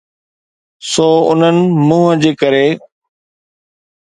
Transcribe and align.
سو 0.91 1.07
انهن 1.31 1.57
منهن 1.87 2.19
جي 2.23 2.31
ڪري. 2.41 2.67